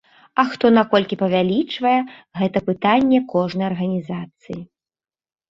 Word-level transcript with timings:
А 0.43 0.43
хто 0.51 0.69
на 0.77 0.83
колькі 0.93 1.19
павялічвае, 1.23 1.99
гэта 2.41 2.57
пытанне 2.71 3.19
кожнай 3.35 3.65
арганізацыі. 3.71 4.59